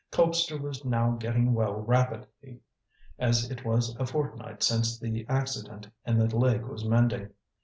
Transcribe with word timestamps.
Colpster 0.11 0.59
was 0.59 0.83
now 0.83 1.11
getting 1.11 1.53
well 1.53 1.75
rapidly, 1.79 2.59
as 3.19 3.51
it 3.51 3.63
was 3.63 3.95
a 3.97 4.05
fortnight 4.07 4.63
since 4.63 4.97
the 4.97 5.27
accident 5.29 5.89
and 6.03 6.19
the 6.19 6.35
leg 6.35 6.63
was 6.63 6.83
mending. 6.83 7.29